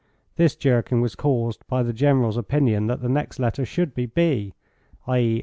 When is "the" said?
1.83-1.93, 3.03-3.07